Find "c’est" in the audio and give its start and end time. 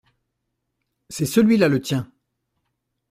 1.09-1.27